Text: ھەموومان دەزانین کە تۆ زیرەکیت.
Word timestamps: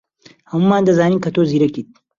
ھەموومان 0.53 0.81
دەزانین 0.89 1.21
کە 1.23 1.29
تۆ 1.35 1.41
زیرەکیت. 1.51 1.89